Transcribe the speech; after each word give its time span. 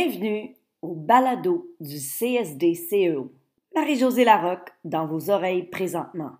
Bienvenue 0.00 0.54
au 0.80 0.94
balado 0.94 1.66
du 1.80 1.96
CSD-CEO. 1.96 3.32
Marie-Josée 3.74 4.22
Larocque 4.22 4.70
dans 4.84 5.08
vos 5.08 5.28
oreilles 5.28 5.64
présentement. 5.64 6.36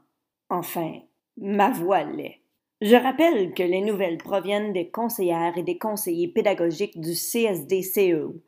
Enfin, 0.48 1.00
ma 1.36 1.68
voix 1.72 2.04
l'est. 2.04 2.40
Je 2.80 2.94
rappelle 2.94 3.52
que 3.54 3.64
les 3.64 3.80
nouvelles 3.80 4.18
proviennent 4.18 4.72
des 4.72 4.90
conseillères 4.90 5.58
et 5.58 5.64
des 5.64 5.76
conseillers 5.76 6.28
pédagogiques 6.28 7.00
du 7.00 7.14
CSD-CEO 7.14 8.40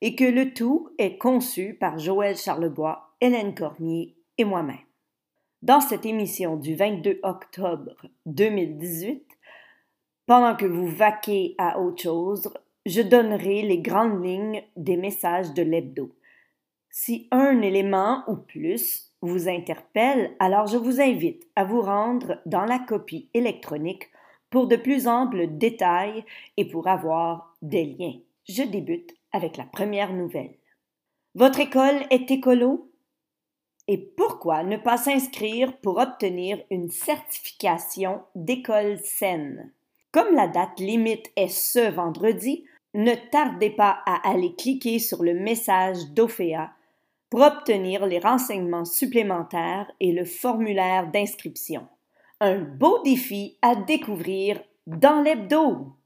et 0.00 0.14
que 0.14 0.22
le 0.22 0.54
tout 0.54 0.90
est 0.96 1.18
conçu 1.18 1.74
par 1.74 1.98
Joël 1.98 2.36
Charlebois, 2.36 3.16
Hélène 3.20 3.56
Cormier 3.56 4.14
et 4.38 4.44
moi-même. 4.44 4.76
Dans 5.62 5.80
cette 5.80 6.06
émission 6.06 6.54
du 6.54 6.76
22 6.76 7.18
octobre 7.24 7.96
2018, 8.26 9.26
pendant 10.26 10.54
que 10.54 10.66
vous 10.66 10.86
vaquez 10.86 11.56
à 11.58 11.80
autre 11.80 12.04
chose, 12.04 12.48
je 12.86 13.02
donnerai 13.02 13.62
les 13.62 13.78
grandes 13.78 14.24
lignes 14.24 14.62
des 14.76 14.96
messages 14.96 15.52
de 15.54 15.62
l'hebdo. 15.62 16.10
Si 16.90 17.28
un 17.30 17.62
élément 17.62 18.22
ou 18.26 18.36
plus 18.36 19.12
vous 19.22 19.48
interpelle, 19.48 20.34
alors 20.40 20.66
je 20.66 20.76
vous 20.76 21.00
invite 21.00 21.48
à 21.56 21.64
vous 21.64 21.80
rendre 21.80 22.38
dans 22.44 22.64
la 22.64 22.78
copie 22.78 23.28
électronique 23.34 24.10
pour 24.50 24.66
de 24.66 24.76
plus 24.76 25.06
amples 25.06 25.46
détails 25.46 26.24
et 26.56 26.66
pour 26.66 26.88
avoir 26.88 27.56
des 27.62 27.84
liens. 27.84 28.18
Je 28.48 28.62
débute 28.62 29.14
avec 29.32 29.56
la 29.56 29.64
première 29.64 30.12
nouvelle. 30.12 30.54
Votre 31.34 31.60
école 31.60 32.02
est 32.10 32.30
écolo? 32.30 32.90
Et 33.88 33.98
pourquoi 33.98 34.62
ne 34.62 34.76
pas 34.76 34.96
s'inscrire 34.96 35.76
pour 35.78 35.98
obtenir 35.98 36.62
une 36.70 36.90
certification 36.90 38.22
d'école 38.34 38.98
saine? 38.98 39.72
Comme 40.12 40.34
la 40.34 40.46
date 40.46 40.78
limite 40.78 41.32
est 41.36 41.48
ce 41.48 41.90
vendredi, 41.90 42.64
ne 42.94 43.14
tardez 43.30 43.70
pas 43.70 44.00
à 44.06 44.28
aller 44.28 44.54
cliquer 44.54 44.98
sur 44.98 45.22
le 45.22 45.34
message 45.34 46.08
d'Ophéa 46.10 46.72
pour 47.30 47.40
obtenir 47.40 48.04
les 48.04 48.18
renseignements 48.18 48.84
supplémentaires 48.84 49.90
et 50.00 50.12
le 50.12 50.24
formulaire 50.24 51.10
d'inscription. 51.10 51.86
Un 52.40 52.58
beau 52.58 53.00
défi 53.02 53.56
à 53.62 53.74
découvrir 53.74 54.62
dans 54.86 55.22
l'hebdo. 55.22 55.96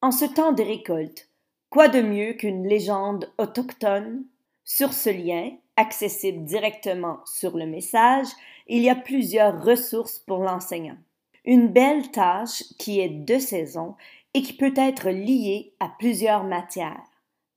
En 0.00 0.12
ce 0.12 0.26
temps 0.26 0.52
de 0.52 0.62
récolte, 0.62 1.28
quoi 1.70 1.88
de 1.88 2.00
mieux 2.00 2.34
qu'une 2.34 2.68
légende 2.68 3.32
autochtone? 3.38 4.24
Sur 4.64 4.92
ce 4.92 5.10
lien, 5.10 5.50
accessible 5.76 6.44
directement 6.44 7.18
sur 7.24 7.56
le 7.56 7.66
message, 7.66 8.28
il 8.68 8.82
y 8.82 8.88
a 8.88 8.94
plusieurs 8.94 9.62
ressources 9.64 10.20
pour 10.20 10.38
l'enseignant. 10.38 10.96
Une 11.44 11.68
belle 11.68 12.10
tâche 12.10 12.62
qui 12.78 13.00
est 13.00 13.08
de 13.08 13.38
saison 13.38 13.96
et 14.34 14.42
qui 14.42 14.52
peut 14.52 14.74
être 14.76 15.08
liée 15.10 15.74
à 15.80 15.88
plusieurs 15.88 16.44
matières, 16.44 17.04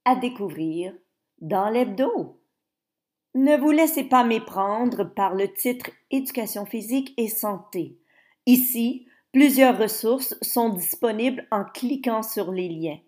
à 0.06 0.16
découvrir 0.16 0.94
dans 1.42 1.70
l'hebdo. 1.70 2.40
Ne 3.36 3.58
vous 3.58 3.72
laissez 3.72 4.04
pas 4.04 4.24
méprendre 4.24 5.04
par 5.04 5.36
le 5.36 5.52
titre 5.52 5.90
Éducation 6.10 6.66
physique 6.66 7.14
et 7.18 7.28
santé. 7.28 7.98
Ici, 8.46 9.08
plusieurs 9.32 9.78
ressources 9.78 10.36
sont 10.42 10.70
disponibles 10.70 11.46
en 11.52 11.66
cliquant 11.66 12.24
sur 12.24 12.52
les 12.52 12.70
liens. 12.70 13.00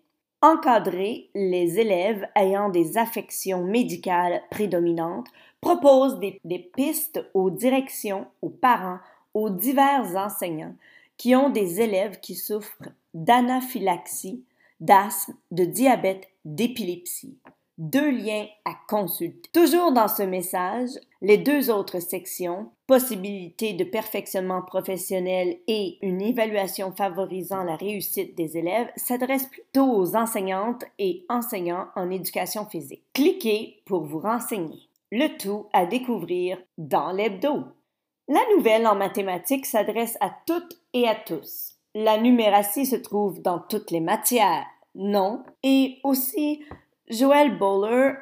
Encadrer 0.42 1.30
les 1.34 1.78
élèves 1.78 2.26
ayant 2.34 2.70
des 2.70 2.96
affections 2.96 3.64
médicales 3.64 4.42
prédominantes 4.50 5.28
propose 5.60 6.18
des, 6.18 6.40
des 6.44 6.58
pistes 6.58 7.24
aux 7.34 7.50
directions, 7.50 8.26
aux 8.40 8.50
parents, 8.50 9.00
aux 9.34 9.50
divers 9.50 10.16
enseignants 10.16 10.74
qui 11.16 11.36
ont 11.36 11.50
des 11.50 11.80
élèves 11.82 12.20
qui 12.20 12.34
souffrent 12.34 12.88
d'anaphylaxie, 13.14 14.44
d'asthme, 14.80 15.34
de 15.50 15.64
diabète, 15.64 16.28
d'épilepsie. 16.44 17.38
Deux 17.78 18.10
liens 18.10 18.46
à 18.66 18.74
consulter. 18.88 19.48
Toujours 19.54 19.92
dans 19.92 20.08
ce 20.08 20.22
message, 20.22 20.90
les 21.22 21.38
deux 21.38 21.70
autres 21.70 22.00
sections, 22.00 22.70
possibilité 22.86 23.72
de 23.72 23.84
perfectionnement 23.84 24.60
professionnel 24.60 25.56
et 25.66 25.96
une 26.02 26.20
évaluation 26.20 26.92
favorisant 26.92 27.64
la 27.64 27.76
réussite 27.76 28.36
des 28.36 28.58
élèves, 28.58 28.90
s'adressent 28.96 29.48
plutôt 29.48 29.90
aux 29.94 30.14
enseignantes 30.14 30.84
et 30.98 31.24
enseignants 31.30 31.86
en 31.96 32.10
éducation 32.10 32.66
physique. 32.66 33.04
Cliquez 33.14 33.82
pour 33.86 34.04
vous 34.04 34.18
renseigner. 34.18 34.90
Le 35.10 35.38
tout 35.38 35.66
à 35.72 35.86
découvrir 35.86 36.58
dans 36.76 37.12
l'hebdo. 37.12 37.64
La 38.28 38.40
nouvelle 38.54 38.86
en 38.86 38.94
mathématiques 38.94 39.66
s'adresse 39.66 40.18
à 40.20 40.30
toutes 40.46 40.78
et 40.92 41.08
à 41.08 41.14
tous. 41.14 41.79
La 41.94 42.18
numératie 42.18 42.86
se 42.86 42.96
trouve 42.96 43.42
dans 43.42 43.58
toutes 43.58 43.90
les 43.90 44.00
matières, 44.00 44.66
non? 44.94 45.42
Et 45.64 45.98
aussi, 46.04 46.64
Joël 47.08 47.58
Bowler 47.58 48.12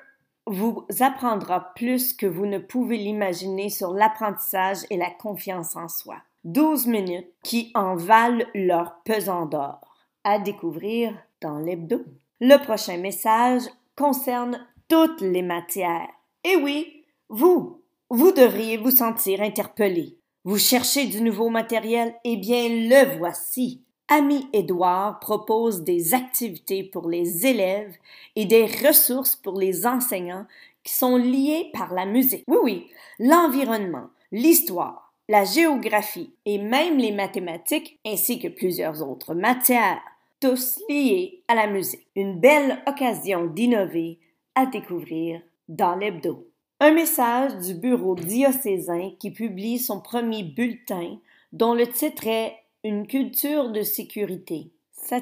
vous 0.46 0.86
apprendra 1.00 1.74
plus 1.74 2.14
que 2.14 2.26
vous 2.26 2.46
ne 2.46 2.58
pouvez 2.58 2.96
l'imaginer 2.96 3.68
sur 3.68 3.92
l'apprentissage 3.92 4.78
et 4.88 4.96
la 4.96 5.10
confiance 5.10 5.76
en 5.76 5.88
soi. 5.88 6.16
12 6.44 6.86
minutes 6.86 7.30
qui 7.42 7.70
en 7.74 7.94
valent 7.94 8.44
leur 8.54 9.02
pesant 9.04 9.44
d'or. 9.44 9.80
À 10.24 10.38
découvrir 10.38 11.12
dans 11.42 11.58
l'hebdo. 11.58 12.04
Le 12.40 12.56
prochain 12.56 12.96
message 12.96 13.62
concerne 13.96 14.66
toutes 14.88 15.20
les 15.20 15.42
matières. 15.42 16.08
Et 16.44 16.56
oui, 16.56 17.04
vous, 17.28 17.82
vous 18.08 18.32
devriez 18.32 18.78
vous 18.78 18.90
sentir 18.90 19.42
interpellé. 19.42 20.16
Vous 20.44 20.58
cherchez 20.58 21.06
du 21.06 21.20
nouveau 21.20 21.48
matériel? 21.50 22.14
Eh 22.24 22.36
bien, 22.36 22.68
le 22.68 23.18
voici. 23.18 23.82
Ami 24.08 24.46
Édouard 24.52 25.18
propose 25.18 25.82
des 25.82 26.14
activités 26.14 26.84
pour 26.84 27.08
les 27.08 27.44
élèves 27.44 27.94
et 28.36 28.46
des 28.46 28.64
ressources 28.64 29.34
pour 29.34 29.58
les 29.58 29.84
enseignants 29.84 30.46
qui 30.84 30.94
sont 30.94 31.16
liées 31.16 31.70
par 31.74 31.92
la 31.92 32.06
musique. 32.06 32.44
Oui, 32.46 32.56
oui, 32.62 32.86
l'environnement, 33.18 34.06
l'histoire, 34.32 35.12
la 35.28 35.44
géographie 35.44 36.32
et 36.46 36.58
même 36.58 36.98
les 36.98 37.12
mathématiques 37.12 37.98
ainsi 38.06 38.38
que 38.38 38.48
plusieurs 38.48 39.06
autres 39.06 39.34
matières, 39.34 40.00
tous 40.40 40.80
liés 40.88 41.42
à 41.48 41.56
la 41.56 41.66
musique. 41.66 42.06
Une 42.14 42.38
belle 42.38 42.80
occasion 42.86 43.44
d'innover 43.46 44.18
à 44.54 44.66
découvrir 44.66 45.42
dans 45.68 45.96
l'hebdo. 45.96 46.46
Un 46.80 46.92
message 46.92 47.56
du 47.56 47.74
bureau 47.74 48.14
diocésain 48.14 49.10
qui 49.18 49.32
publie 49.32 49.80
son 49.80 50.00
premier 50.00 50.44
bulletin 50.44 51.18
dont 51.52 51.74
le 51.74 51.88
titre 51.88 52.28
est 52.28 52.54
Une 52.84 53.08
culture 53.08 53.70
de 53.70 53.82
sécurité. 53.82 54.70
Ça 54.92 55.18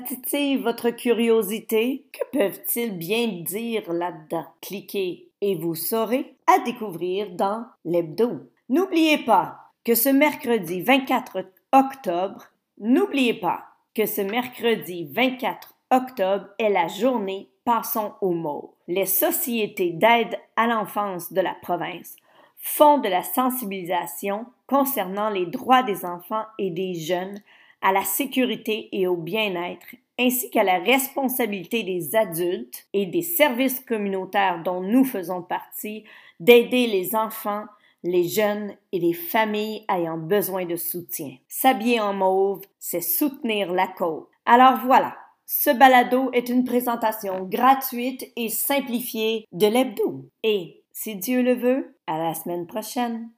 votre 0.62 0.90
curiosité? 0.90 2.04
Que 2.12 2.38
peuvent-ils 2.38 2.98
bien 2.98 3.28
dire 3.42 3.90
là-dedans? 3.90 4.44
Cliquez 4.60 5.30
et 5.40 5.54
vous 5.54 5.74
saurez 5.74 6.34
à 6.46 6.58
découvrir 6.58 7.30
dans 7.30 7.64
l'hebdo. 7.86 8.50
N'oubliez 8.68 9.24
pas 9.24 9.56
que 9.82 9.94
ce 9.94 10.10
mercredi 10.10 10.82
24 10.82 11.38
octobre, 11.72 12.44
n'oubliez 12.78 13.32
pas 13.32 13.64
que 13.94 14.04
ce 14.04 14.20
mercredi 14.20 15.08
24 15.10 15.74
octobre 15.90 16.48
est 16.58 16.68
la 16.68 16.88
journée 16.88 17.48
Passons 17.66 18.12
aux 18.20 18.30
mots. 18.30 18.76
Les 18.86 19.06
sociétés 19.06 19.90
d'aide 19.90 20.38
à 20.54 20.68
l'enfance 20.68 21.32
de 21.32 21.40
la 21.40 21.52
province 21.52 22.14
font 22.58 22.98
de 22.98 23.08
la 23.08 23.24
sensibilisation 23.24 24.46
concernant 24.68 25.30
les 25.30 25.46
droits 25.46 25.82
des 25.82 26.04
enfants 26.04 26.44
et 26.60 26.70
des 26.70 26.94
jeunes 26.94 27.40
à 27.82 27.90
la 27.90 28.04
sécurité 28.04 28.88
et 28.92 29.08
au 29.08 29.16
bien-être, 29.16 29.96
ainsi 30.16 30.48
qu'à 30.50 30.62
la 30.62 30.78
responsabilité 30.78 31.82
des 31.82 32.14
adultes 32.14 32.86
et 32.92 33.04
des 33.04 33.22
services 33.22 33.80
communautaires 33.80 34.62
dont 34.62 34.80
nous 34.80 35.04
faisons 35.04 35.42
partie 35.42 36.04
d'aider 36.38 36.86
les 36.86 37.16
enfants, 37.16 37.64
les 38.04 38.28
jeunes 38.28 38.76
et 38.92 39.00
les 39.00 39.12
familles 39.12 39.84
ayant 39.92 40.18
besoin 40.18 40.66
de 40.66 40.76
soutien. 40.76 41.34
S'habiller 41.48 41.98
en 41.98 42.14
mauve, 42.14 42.62
c'est 42.78 43.00
soutenir 43.00 43.72
la 43.72 43.88
cause. 43.88 44.28
Alors 44.44 44.78
voilà, 44.84 45.16
ce 45.46 45.70
balado 45.70 46.30
est 46.32 46.48
une 46.48 46.64
présentation 46.64 47.44
gratuite 47.44 48.24
et 48.34 48.48
simplifiée 48.48 49.46
de 49.52 49.68
l'hebdo. 49.68 50.28
Et, 50.42 50.84
si 50.92 51.14
Dieu 51.14 51.40
le 51.42 51.54
veut, 51.54 51.96
à 52.08 52.18
la 52.18 52.34
semaine 52.34 52.66
prochaine. 52.66 53.30